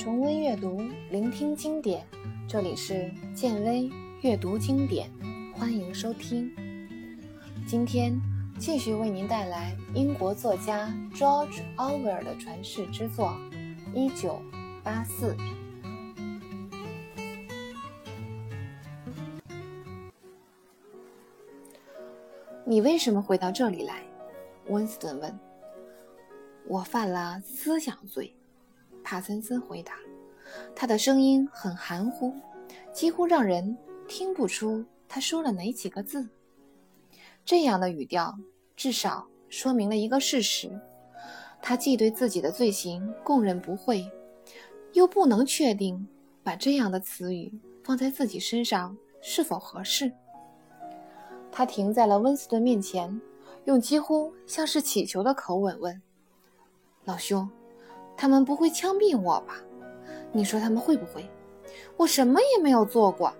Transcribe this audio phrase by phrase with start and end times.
[0.00, 0.80] 重温阅读，
[1.10, 2.06] 聆听经典。
[2.48, 3.90] 这里是建威
[4.22, 5.10] 阅读经典，
[5.52, 6.50] 欢迎收听。
[7.66, 8.18] 今天
[8.58, 13.36] 继续为您带来英国作家 George Orwell 的传世之作
[13.94, 14.40] 《一九
[14.82, 15.34] 八四》。
[22.64, 24.02] 你为什么会到这里来？
[24.68, 25.38] 温斯顿问。
[26.66, 28.34] 我犯了思想罪，
[29.10, 29.94] 帕森斯回答。
[30.72, 32.32] 他的声音很含糊，
[32.92, 36.28] 几乎让人听不出他说了哪几个字。
[37.44, 38.38] 这样的语调
[38.76, 40.70] 至少说明了一个事实：
[41.60, 44.08] 他既对自己的罪行供认不讳，
[44.92, 46.06] 又不能确定
[46.44, 50.12] 把这样的词语放在自己身上是否合适。
[51.50, 53.20] 他停在了温斯顿面前，
[53.64, 56.00] 用几乎像是乞求的口吻问。
[57.04, 57.50] 老兄，
[58.20, 59.56] 他们不会枪毙我吧？
[60.30, 61.26] 你说他们会不会？
[61.96, 63.32] 我什么也没有做过，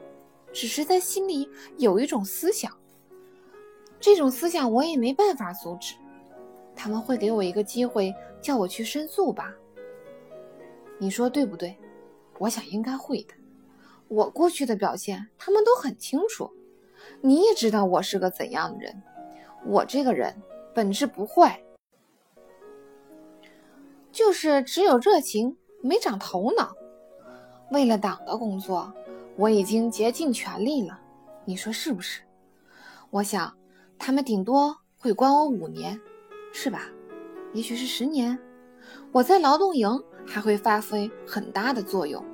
[0.54, 2.72] 只是在心里有一种思想。
[4.00, 5.94] 这种思想我也没办法阻止。
[6.74, 9.54] 他们会给我一个机会，叫我去申诉吧？
[10.96, 11.76] 你说对不对？
[12.38, 13.34] 我想应该会的。
[14.08, 16.50] 我过去的表现，他们都很清楚。
[17.20, 19.02] 你也知道我是个怎样的人。
[19.66, 20.34] 我这个人
[20.74, 21.62] 本质不坏。
[24.12, 26.74] 就是只有热情，没长头脑。
[27.70, 28.92] 为了党的工作，
[29.36, 31.00] 我已经竭尽全力了。
[31.44, 32.22] 你说是不是？
[33.10, 33.56] 我想，
[33.98, 36.00] 他们顶多会关我五年，
[36.52, 36.82] 是吧？
[37.52, 38.38] 也许是十年。
[39.12, 39.88] 我在劳动营
[40.26, 42.24] 还会发挥很大的作用。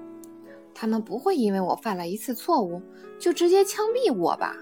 [0.74, 2.82] 他们不会因为我犯了一次错误
[3.18, 4.56] 就直接枪毙我吧？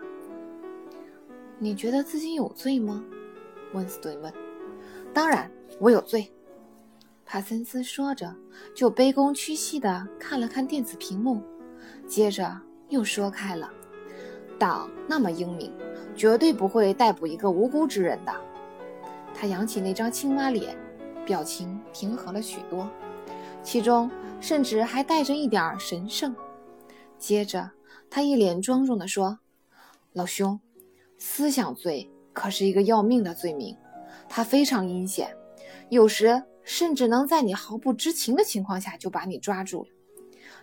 [1.58, 3.04] 你觉得自己有罪吗？
[3.72, 4.32] 温斯顿问。
[5.12, 6.28] 当然，我有罪。
[7.26, 8.32] 帕森斯说着，
[8.76, 11.42] 就卑躬屈膝地看了看电子屏幕，
[12.06, 12.56] 接着
[12.88, 13.70] 又说开了
[14.58, 15.72] ：“党那么英明，
[16.14, 18.32] 绝对不会逮捕一个无辜之人的。”
[19.34, 20.76] 他扬起那张青蛙脸，
[21.24, 22.88] 表情平和了许多，
[23.62, 24.08] 其中
[24.40, 26.36] 甚至还带着一点神圣。
[27.18, 27.70] 接着，
[28.08, 29.40] 他一脸庄重地说
[30.12, 30.60] ：“老兄，
[31.18, 33.76] 思想罪可是一个要命的罪名，
[34.28, 35.34] 它非常阴险，
[35.88, 39.88] 有时……”甚至能在你毫不知情的情况下就把你抓住了。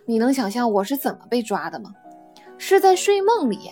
[0.04, 1.94] 你能想象我是怎么被抓的吗？
[2.58, 3.70] 是在睡梦里。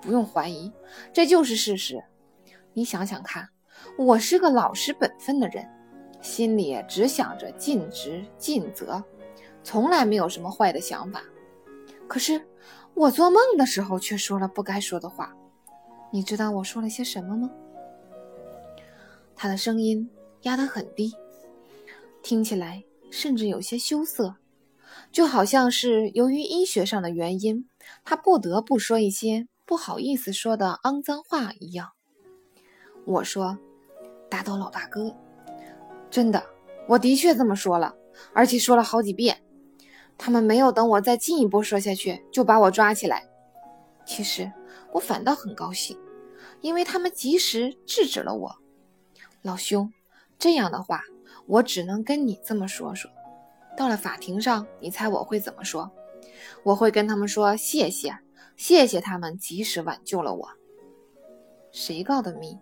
[0.00, 0.72] 不用怀疑，
[1.12, 2.02] 这就是事实。
[2.72, 3.48] 你想想看，
[3.96, 5.68] 我是个老实本分的人，
[6.20, 9.02] 心里只想着尽职尽责，
[9.62, 11.22] 从来没有什么坏的想法。
[12.08, 12.44] 可是
[12.94, 15.32] 我做梦的时候却说了不该说的话。
[16.10, 17.50] 你知道我说了些什么吗？
[19.36, 20.10] 他的声音
[20.42, 21.14] 压得很低。
[22.22, 24.36] 听起来甚至有些羞涩，
[25.10, 27.68] 就好像是由于医学上的原因，
[28.04, 31.90] 他不得不说一些不好意思说的肮脏话一样。
[33.04, 33.58] 我说
[34.30, 35.14] ：“大刀老大哥，
[36.10, 36.46] 真的，
[36.88, 37.94] 我的确这么说了，
[38.32, 39.42] 而且说了好几遍。
[40.16, 43.28] 他们没有等我再进一步说下去，就把我抓起来。
[44.06, 44.50] 其实
[44.92, 45.98] 我反倒很高兴，
[46.60, 48.56] 因为他们及时制止了我。
[49.42, 49.92] 老兄，
[50.38, 51.02] 这样的话。”
[51.46, 53.10] 我只能跟你这么说说。
[53.76, 55.90] 到了法庭上，你猜我会怎么说？
[56.62, 58.16] 我会跟他们说谢谢，
[58.56, 60.48] 谢谢他们及时挽救了我。
[61.70, 62.58] 谁告的密？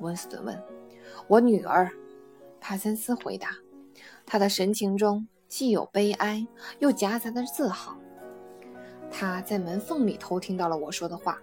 [0.00, 0.60] 温斯顿问。
[1.28, 1.90] 我女儿。
[2.60, 3.50] 帕森斯回答。
[4.24, 6.46] 他的神情中既有悲哀，
[6.78, 7.94] 又夹杂着自豪。
[9.10, 11.38] 他在门缝里偷听到了我说的话。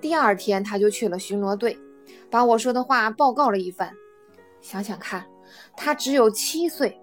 [0.00, 1.78] 第二天，他就去了巡逻队，
[2.30, 3.92] 把我说的话报告了一番。
[4.60, 5.26] 想想看。
[5.76, 7.00] 他只有七岁，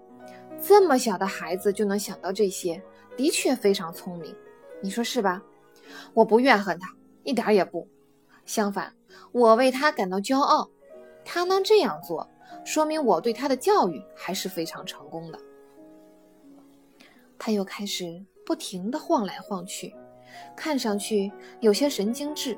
[0.61, 2.81] 这么小的孩子就能想到这些，
[3.15, 4.35] 的确非常聪明，
[4.81, 5.41] 你说是吧？
[6.13, 7.87] 我不怨恨他，一点也不。
[8.45, 8.93] 相反，
[9.31, 10.69] 我为他感到骄傲。
[11.23, 12.29] 他能这样做，
[12.63, 15.39] 说明我对他的教育还是非常成功的。
[17.39, 19.95] 他又开始不停地晃来晃去，
[20.55, 22.57] 看上去有些神经质。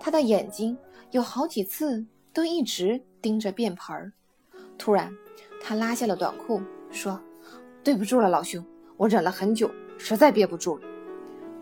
[0.00, 0.76] 他的眼睛
[1.12, 4.12] 有好几次都一直盯着便盆儿。
[4.78, 5.12] 突然，
[5.60, 7.20] 他拉下了短裤，说
[7.82, 8.64] ：“对不住了，老兄，
[8.96, 10.82] 我忍了很久，实在憋不住了。”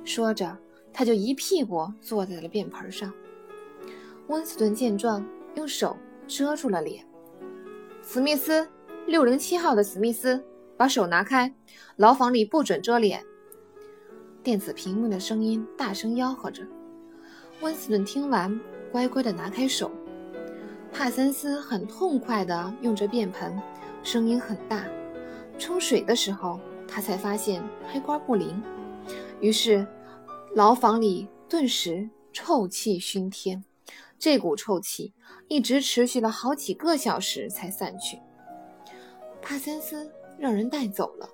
[0.05, 0.57] 说着，
[0.93, 3.13] 他就一屁股坐在了便盆上。
[4.29, 5.25] 温斯顿见状，
[5.55, 5.97] 用手
[6.29, 7.05] 遮住了脸。
[8.03, 8.69] 史密斯，
[9.07, 10.45] 六零七号的史密斯，
[10.77, 11.53] 把手拿开，
[11.97, 13.25] 牢房里不准遮脸。
[14.43, 16.63] 电子屏幕的声音大声吆喝着。
[17.61, 18.61] 温斯顿听完，
[18.93, 19.91] 乖乖地拿开手。
[20.97, 23.61] 帕森斯很痛快地用着便盆，
[24.03, 24.87] 声音很大。
[25.59, 26.59] 冲水的时候，
[26.89, 28.63] 他他才发现开关不灵，
[29.39, 29.87] 于是
[30.55, 33.63] 牢房里顿时臭气熏天。
[34.19, 35.13] 这股臭气
[35.49, 38.19] 一直持续了好几个小时才散去。
[39.43, 41.29] 帕森斯让人带走了，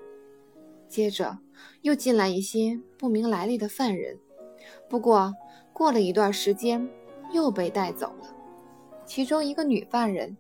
[0.89, 1.39] 接着
[1.83, 4.19] 又进来一些不明来历的犯人。
[4.89, 5.33] 不过
[5.73, 6.91] 过了一段时间，
[7.33, 8.42] 又被带走了。
[9.15, 10.35] 其中一个女犯人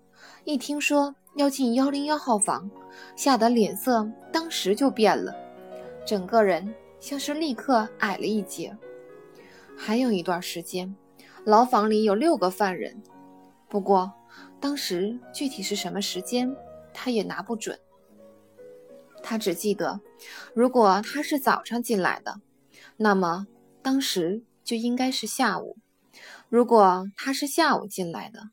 [0.45, 2.71] 一听说要进幺零幺号房，
[3.15, 5.37] 吓得脸色当时就变了，
[6.07, 8.75] 整个人像是立刻矮了一截。
[9.77, 10.97] 还有一段时间。
[11.45, 13.03] 牢房里有六个犯人，
[13.69, 14.11] 不过
[14.59, 16.57] 当时具体是什么时间，
[16.95, 17.79] 他也拿不准。
[19.23, 20.01] 他只记得，
[20.55, 22.41] 如果他是早上进来的，
[22.97, 23.47] 那么
[23.83, 25.77] 当时就应该是下午；
[26.49, 28.49] 如果他是下午进来的，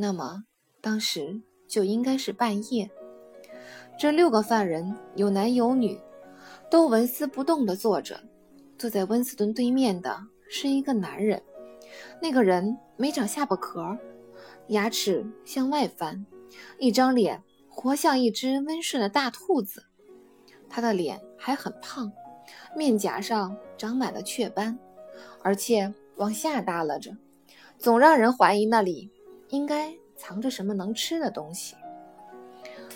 [0.00, 0.44] 那么
[0.80, 2.90] 当时就应该是半夜。
[3.98, 6.00] 这六个犯人有男有女，
[6.70, 8.18] 都纹丝不动地坐着。
[8.78, 10.18] 坐在温斯顿对面的
[10.48, 11.42] 是一个男人。
[12.22, 13.98] 那个人没长下巴壳，
[14.68, 16.24] 牙齿向外翻，
[16.78, 19.84] 一张脸活像一只温顺的大兔子。
[20.66, 22.10] 他的脸还很胖，
[22.74, 24.78] 面颊上长满了雀斑，
[25.42, 27.14] 而且往下耷拉着，
[27.76, 29.10] 总让人怀疑那里
[29.50, 31.76] 应该藏着什么能吃的东西。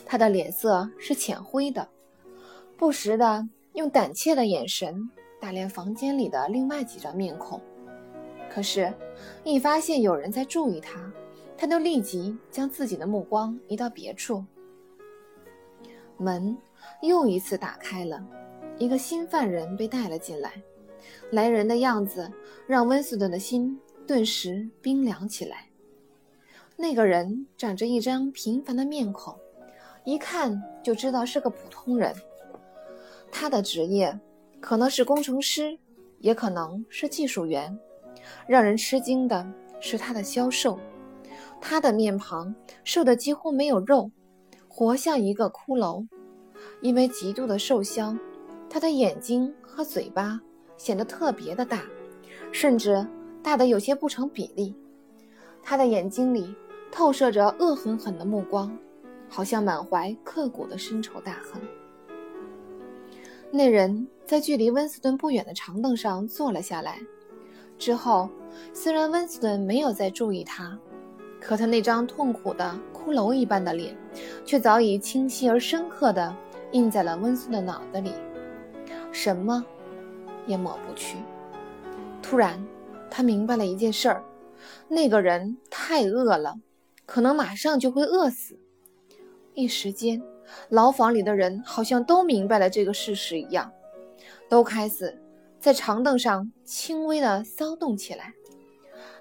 [0.05, 1.89] 他的脸色是浅灰的，
[2.77, 5.09] 不时的用胆怯的眼神
[5.41, 7.61] 打量房间里的另外几张面孔。
[8.51, 8.93] 可是，
[9.43, 11.13] 一发现有人在注意他，
[11.57, 14.45] 他就立即将自己的目光移到别处。
[16.17, 16.57] 门
[17.03, 18.25] 又一次打开了，
[18.79, 20.53] 一个新犯人被带了进来。
[21.31, 22.31] 来人的样子
[22.67, 25.67] 让温斯顿的心顿时冰凉起来。
[26.77, 29.35] 那个人长着一张平凡的面孔，
[30.05, 32.15] 一看就知道是个普通人。
[33.31, 34.19] 他的职业
[34.61, 35.79] 可能是工程师，
[36.19, 37.79] 也可能是技术员。
[38.47, 39.47] 让人吃惊的
[39.81, 40.79] 是他的消瘦，
[41.61, 44.11] 他的面庞瘦得几乎没有肉，
[44.67, 46.07] 活像一个骷髅。
[46.81, 48.19] 因为极度的瘦削，
[48.69, 50.41] 他的眼睛和嘴巴
[50.77, 51.83] 显得特别的大，
[52.51, 53.07] 甚至
[53.43, 54.75] 大得有些不成比例。
[55.63, 56.55] 他的眼睛里
[56.95, 58.71] 透射着恶狠狠的目光，
[59.29, 61.61] 好像满怀刻骨的深仇大恨。
[63.51, 67.01] 那人在距离温斯顿不远的长凳上坐了下来。
[67.77, 68.31] 之后，
[68.73, 70.79] 虽然温斯顿没有再注意他，
[71.41, 73.97] 可他那张痛苦的骷髅一般的脸，
[74.45, 76.33] 却早已清晰而深刻地
[76.71, 78.13] 印在了温斯顿的脑子里，
[79.11, 79.65] 什么
[80.47, 81.19] 也抹不去。
[82.23, 82.65] 突然，
[83.11, 84.23] 他明白了一件事儿：
[84.87, 86.57] 那个人太饿了，
[87.07, 88.59] 可能马上就会饿死。
[89.55, 90.23] 一时间，
[90.69, 93.73] 牢房里的人好像都明白了这个事实一样，
[94.49, 95.21] 都开始。
[95.61, 98.35] 在长凳上轻微的骚动起来。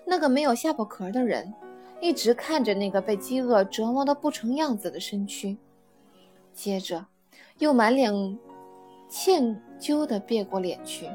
[0.05, 1.53] 那个没有下巴壳的人
[2.01, 5.57] 一直看着那个被饥饿折磨得不成样子的身躯，
[6.53, 7.05] 接着
[7.59, 8.11] 又满脸
[9.07, 11.07] 歉疚地别过脸去。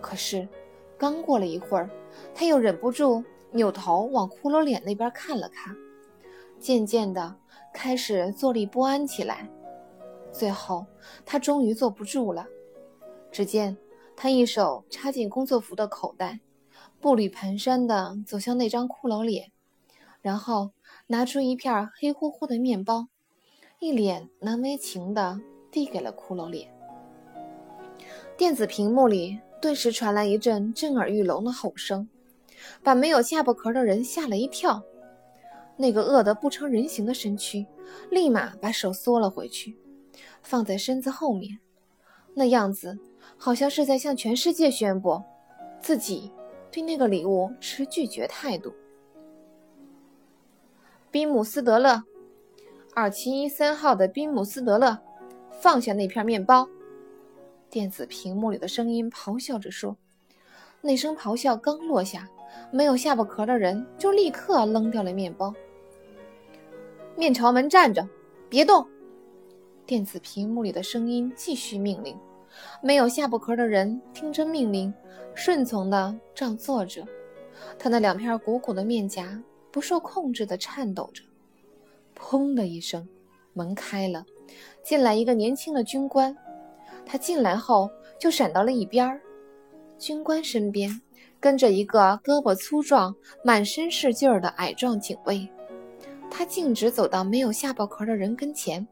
[0.00, 0.48] 可是，
[0.96, 1.90] 刚过了一会儿，
[2.34, 5.76] 他又忍不住扭头往骷髅脸那边看了看，
[6.58, 7.36] 渐渐地
[7.72, 9.48] 开始坐立不安起来。
[10.32, 10.86] 最后，
[11.24, 12.46] 他终于坐不住了。
[13.30, 13.76] 只见。
[14.18, 16.40] 他一手插进工作服的口袋，
[17.02, 19.52] 步履蹒跚地走向那张骷髅脸，
[20.22, 20.70] 然后
[21.08, 23.08] 拿出一片黑乎乎的面包，
[23.78, 25.38] 一脸难为情地
[25.70, 26.72] 递给了骷髅脸。
[28.38, 32.08] 电子屏幕里顿时传来一阵震耳欲聋的吼声，
[32.82, 34.82] 把没有下巴壳的人吓了一跳。
[35.76, 37.66] 那个饿得不成人形的身躯
[38.10, 39.76] 立马把手缩了回去，
[40.42, 41.58] 放在身子后面，
[42.34, 42.98] 那样子。
[43.38, 45.20] 好像是在向全世界宣布，
[45.80, 46.32] 自己
[46.70, 48.72] 对那个礼物持拒绝态度。
[51.10, 52.02] 宾姆斯德勒，
[52.94, 54.98] 二七一三号的宾姆斯德勒，
[55.60, 56.66] 放下那片面包。
[57.68, 59.96] 电子屏幕里的声音咆哮着说。
[60.80, 62.26] 那声咆哮刚落下，
[62.70, 65.52] 没有下巴壳的人就立刻扔掉了面包。
[67.16, 68.06] 面朝门站着，
[68.48, 68.86] 别动。
[69.86, 72.14] 电子屏幕里的声音继续命令。
[72.82, 74.92] 没有下巴壳的人听着命令，
[75.34, 77.06] 顺从地这坐着。
[77.78, 81.22] 他那两片鼓鼓的面颊不受控制地颤抖着。
[82.14, 83.08] 砰的一声，
[83.54, 84.24] 门开了，
[84.82, 86.36] 进来一个年轻的军官。
[87.06, 89.18] 他进来后就闪到了一边。
[89.98, 91.00] 军官身边
[91.40, 95.48] 跟着一个胳膊粗壮、满身是劲儿的矮壮警卫。
[96.38, 98.86] 他径直走到没有下巴壳的人跟前。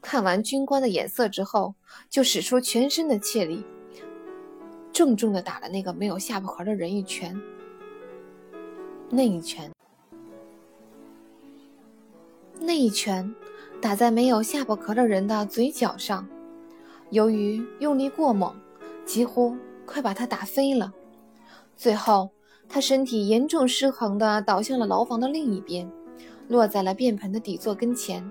[0.00, 1.74] 看完军官的眼色之后，
[2.08, 3.62] 就使出全身的气力，
[4.90, 7.38] 重重的打了那个没有下巴壳的人一拳。
[9.10, 9.70] 那一拳，
[12.58, 13.34] 那一拳
[13.78, 16.26] 打在没有下巴壳的人的嘴角上，
[17.10, 18.56] 由于用力过猛，
[19.04, 19.54] 几乎
[19.84, 20.90] 快把他打飞了。
[21.76, 22.30] 最后，
[22.70, 25.86] 他身体严重失衡的倒向了牢房的另一边，
[26.48, 28.28] 落在了便盆的底座跟前。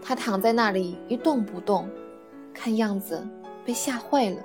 [0.00, 1.88] 他躺在那里一动不动，
[2.54, 3.26] 看样子
[3.64, 4.42] 被吓坏了。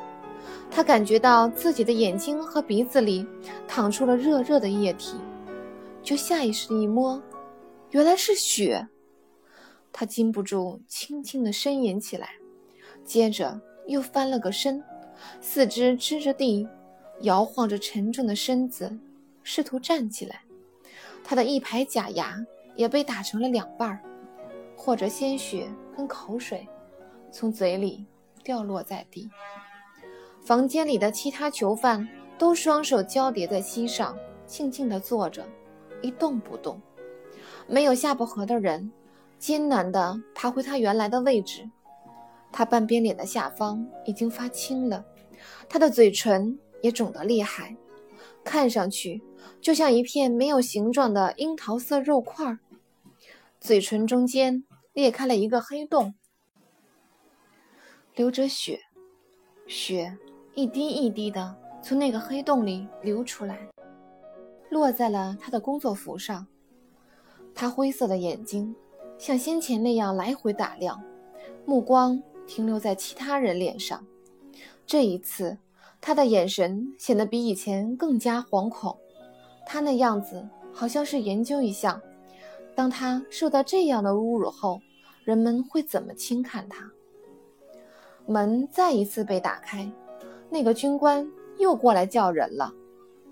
[0.69, 3.25] 他感觉到自己的眼睛和鼻子里
[3.67, 5.15] 淌出了热热的液体。
[6.01, 7.21] 就下意识一摸，
[7.91, 8.87] 原来是血。
[9.91, 12.31] 他禁不住轻轻地呻吟起来，
[13.05, 14.83] 接着又翻了个身，
[15.39, 16.67] 四肢支着地，
[17.21, 18.97] 摇晃着沉重的身子，
[19.43, 20.41] 试图站起来。
[21.23, 22.43] 他的一排假牙
[22.75, 23.99] 也被打成了两半儿，
[24.75, 26.67] 或者鲜血跟口水
[27.31, 28.05] 从嘴里
[28.43, 29.29] 掉落在地。
[30.41, 35.45] 房间里的其他囚犯都双手交叠在膝上，静静地坐着。
[36.01, 36.81] 一动不动，
[37.65, 38.91] 没有下巴颌的人
[39.39, 41.69] 艰难地爬回他原来的位置。
[42.51, 45.05] 他半边脸的下方已经发青了，
[45.69, 47.73] 他的嘴唇也肿得厉害，
[48.43, 49.23] 看上去
[49.63, 52.59] 就像一片没有形状的樱桃色肉块。
[53.61, 56.15] 嘴唇中间裂开了一个黑洞，
[58.13, 58.81] 流着血，
[59.65, 60.17] 血
[60.53, 63.69] 一滴一滴的从那个黑洞里流出来。
[64.69, 66.45] 落在了他的工作服上，
[67.55, 68.75] 他灰色的眼睛
[69.17, 71.01] 像先前那样来回打量，
[71.65, 74.05] 目光停留在其他人脸上。
[74.85, 75.57] 这一次，
[76.01, 78.99] 他的眼神显得比以前更加惶恐。
[79.65, 82.01] 他那样子好像是研究一下，
[82.75, 84.81] 当他受到这样的侮辱后，
[85.23, 86.91] 人们会怎么轻看他。
[88.25, 89.91] 门再一次被打开，
[90.49, 92.73] 那个军官又过来叫人了。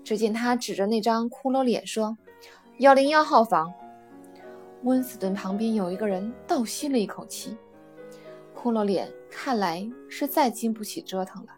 [0.04, 2.18] 只见他指着那张骷髅脸说
[2.78, 3.72] ：“幺零幺号房。”
[4.82, 7.56] 温斯顿旁边有一个人倒吸了一口气。
[8.54, 11.52] 骷髅脸看来是再经不起折腾了。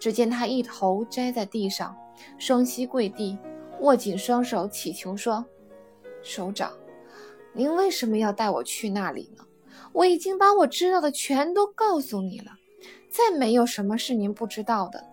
[0.00, 1.96] 只见他一头栽在地上，
[2.38, 3.38] 双膝跪地，
[3.84, 5.44] 握紧双手祈求说
[6.24, 6.72] ：“首长，
[7.52, 9.44] 您为什么要带我去那里呢？
[9.92, 12.52] 我已经把我知道的全都告诉你了，
[13.10, 15.06] 再没有什么是您不知道的。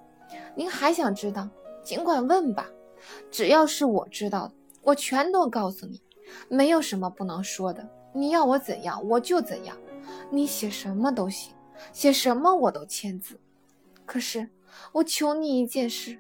[0.56, 1.50] 您还想知道？”
[1.84, 2.70] 尽管问吧，
[3.30, 6.00] 只要是我知道的，我全都告诉你，
[6.48, 7.86] 没有什么不能说的。
[8.14, 9.76] 你要我怎样，我就怎样。
[10.30, 11.54] 你写什么都行，
[11.92, 13.38] 写什么我都签字。
[14.06, 14.48] 可是
[14.94, 16.18] 我求你一件事，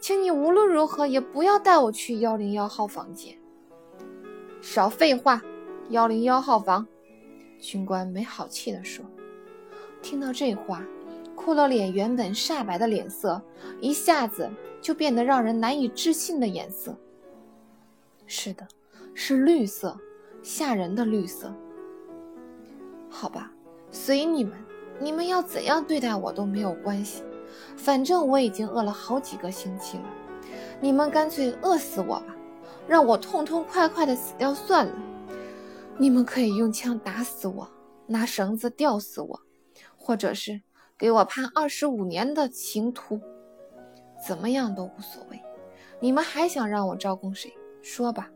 [0.00, 3.36] 请你无论如何也不要带我去幺零幺号房间。
[4.60, 5.42] 少废话，
[5.90, 6.86] 幺零幺号房。
[7.58, 9.04] 军官没好气地说。
[10.02, 10.84] 听到这话，
[11.36, 13.40] 骷髅脸原本煞白的脸色
[13.80, 14.50] 一下子。
[14.84, 16.94] 就变得让人难以置信的颜色。
[18.26, 18.68] 是的，
[19.14, 19.98] 是绿色，
[20.42, 21.50] 吓人的绿色。
[23.08, 23.50] 好吧，
[23.90, 24.52] 随你们，
[25.00, 27.22] 你们要怎样对待我都没有关系，
[27.76, 30.04] 反正我已经饿了好几个星期了。
[30.80, 32.36] 你们干脆饿死我吧，
[32.86, 34.92] 让我痛痛快快的死掉算了。
[35.96, 37.68] 你们可以用枪打死我，
[38.06, 39.40] 拿绳子吊死我，
[39.96, 40.60] 或者是
[40.98, 43.20] 给我判二十五年的刑徒。
[44.26, 45.40] 怎么样都无所谓，
[46.00, 47.52] 你们还想让我招供谁？
[47.82, 48.30] 说吧，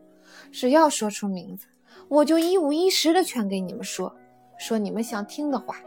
[0.51, 1.67] 只要说出名字，
[2.07, 4.15] 我就一五一十的全给你们说，
[4.57, 5.77] 说你们想听的话。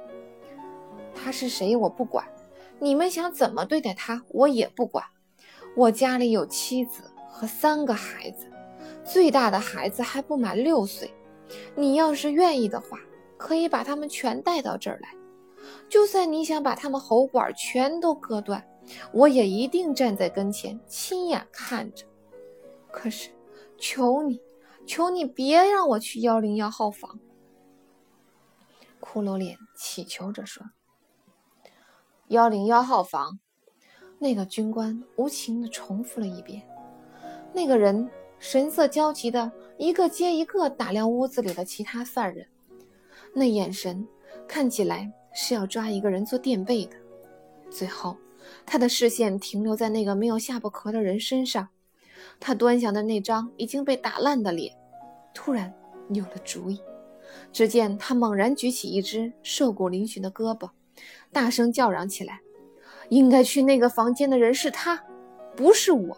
[1.14, 2.26] 他是谁我不管，
[2.82, 5.04] 你们想怎么对待他我也不管。
[5.76, 8.50] 我家里有妻子和三个孩子，
[9.04, 11.14] 最大的孩子还不满六岁。
[11.76, 12.98] 你要是愿意的话，
[13.38, 15.14] 可以把他们全带到这儿来，
[15.88, 18.66] 就算你想把他们喉管全都割断。
[19.12, 22.04] 我也一定站在跟前，亲眼看着。
[22.90, 23.30] 可是，
[23.78, 24.40] 求你，
[24.88, 27.20] 求你别让我去幺零幺号房。
[29.00, 30.66] 骷髅脸乞求着说
[32.32, 33.38] ：“幺零幺号房。”
[34.18, 36.62] 那个军官无情地重复了一遍。
[37.52, 38.08] 那个人
[38.38, 42.46] 神色焦急的一个接一个打量屋子里的其他犯人，
[43.34, 44.06] 那眼神
[44.48, 46.96] 看起来是要抓一个人做垫背的。
[47.70, 48.16] 最后。
[48.66, 51.68] 他的视线停留在那个没有下巴壳的人身上，
[52.40, 54.76] 他端详的那张已经被打烂的脸，
[55.32, 55.72] 突然
[56.10, 56.82] 有了主意。
[57.52, 60.68] 只见他猛然举起一只瘦骨嶙峋的胳膊，
[61.32, 62.40] 大声叫嚷起来
[63.10, 65.02] ：“应该去那个房间的人是他，
[65.56, 66.16] 不是我！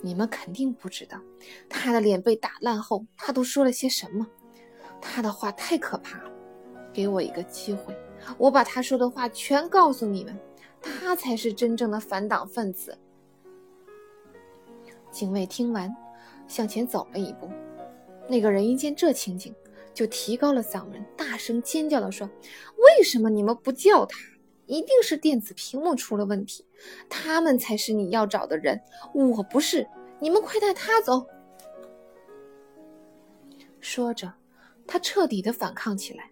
[0.00, 1.20] 你们肯定不知道，
[1.68, 4.26] 他的脸被打烂后，他都说了些什么。
[5.00, 6.30] 他的话太可怕了。
[6.92, 7.96] 给我一个机会，
[8.38, 10.36] 我把他说的话全告诉你们，
[10.80, 12.98] 他才是真正的反党分子。
[15.10, 15.94] 警卫听完，
[16.48, 17.48] 向前走了一步。
[18.28, 19.54] 那个人一见这情景，
[19.94, 22.28] 就提高了嗓门，大声尖叫地说
[22.98, 24.18] ：“为什么你们不叫他？
[24.66, 26.66] 一定是电子屏幕出了问题，
[27.08, 28.80] 他们才是你要找的人，
[29.14, 29.86] 我不是。
[30.18, 31.24] 你们快带他走！”
[33.78, 34.34] 说着，
[34.84, 36.28] 他彻底的反抗起来。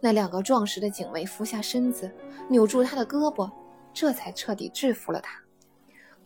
[0.00, 2.10] 那两个壮实的警卫俯下身子，
[2.48, 3.48] 扭住他的胳膊，
[3.94, 5.40] 这才彻底制服了他。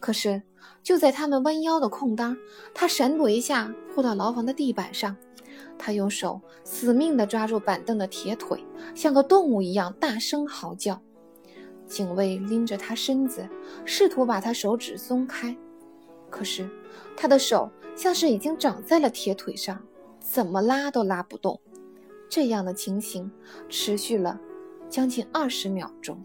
[0.00, 0.42] 可是，
[0.82, 2.34] 就在他们弯腰的空当，
[2.72, 5.14] 他闪躲一下，扑到牢房的地板上。
[5.78, 11.00] 他用手死命地抓住板凳的铁腿，像个动物一样大声嚎叫。
[11.86, 13.48] 警卫拎着他身子，
[13.84, 15.54] 试图把他手指松开，
[16.30, 16.68] 可是
[17.16, 19.84] 他的手像是已经长在了铁腿上，
[20.18, 21.60] 怎么拉都拉不动。
[22.28, 23.30] 这样的情形
[23.68, 24.40] 持续了
[24.88, 26.18] 将近二十秒钟。